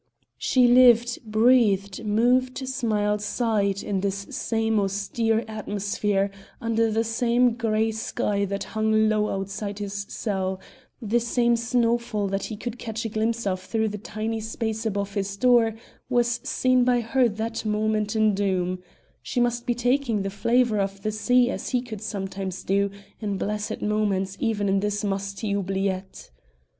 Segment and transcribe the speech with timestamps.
[0.39, 7.91] She lived, breathed, moved, smiled, sighed in this same austere atmosphere under the same grey
[7.91, 10.59] sky that hung low outside his cell;
[11.03, 15.13] the same snowfall that he could catch a glimpse of through the tiny space above
[15.13, 15.75] his door
[16.09, 18.79] was seen by her that moment in Doom;
[19.21, 22.89] she must be taking the flavour of the sea as he could sometimes do
[23.19, 26.31] in blessed moments even in this musty oubliette.